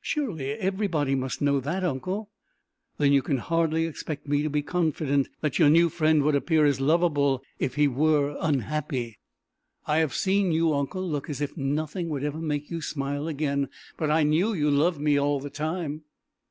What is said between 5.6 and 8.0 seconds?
new friend would appear as lovable if he